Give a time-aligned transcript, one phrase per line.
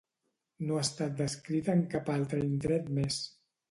[0.69, 3.27] No ha estat descrita en cap altre indret més.